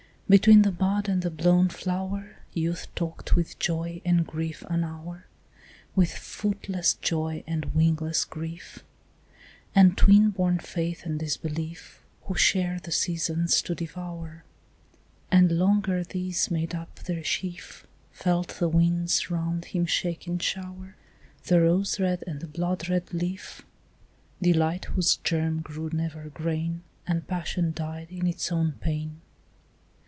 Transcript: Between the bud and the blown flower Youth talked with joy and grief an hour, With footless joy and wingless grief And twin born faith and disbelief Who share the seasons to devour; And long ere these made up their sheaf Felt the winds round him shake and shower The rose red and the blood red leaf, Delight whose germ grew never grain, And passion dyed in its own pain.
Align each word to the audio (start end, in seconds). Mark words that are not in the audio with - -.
Between 0.31 0.61
the 0.61 0.71
bud 0.71 1.09
and 1.09 1.21
the 1.23 1.29
blown 1.29 1.67
flower 1.67 2.37
Youth 2.53 2.87
talked 2.95 3.35
with 3.35 3.59
joy 3.59 4.01
and 4.05 4.25
grief 4.25 4.63
an 4.69 4.81
hour, 4.85 5.25
With 5.93 6.13
footless 6.13 6.93
joy 6.93 7.43
and 7.45 7.75
wingless 7.75 8.23
grief 8.23 8.81
And 9.75 9.97
twin 9.97 10.29
born 10.29 10.59
faith 10.59 11.05
and 11.05 11.19
disbelief 11.19 12.01
Who 12.27 12.35
share 12.35 12.79
the 12.81 12.93
seasons 12.93 13.61
to 13.63 13.75
devour; 13.75 14.45
And 15.29 15.51
long 15.51 15.83
ere 15.89 16.05
these 16.05 16.49
made 16.49 16.73
up 16.73 16.99
their 16.99 17.25
sheaf 17.25 17.85
Felt 18.13 18.57
the 18.57 18.69
winds 18.69 19.29
round 19.29 19.65
him 19.65 19.85
shake 19.85 20.27
and 20.27 20.41
shower 20.41 20.95
The 21.43 21.59
rose 21.59 21.99
red 21.99 22.23
and 22.25 22.39
the 22.39 22.47
blood 22.47 22.87
red 22.87 23.13
leaf, 23.13 23.63
Delight 24.41 24.85
whose 24.85 25.17
germ 25.17 25.59
grew 25.59 25.89
never 25.91 26.29
grain, 26.29 26.83
And 27.05 27.27
passion 27.27 27.73
dyed 27.75 28.07
in 28.11 28.25
its 28.25 28.49
own 28.49 28.75
pain. 28.79 29.19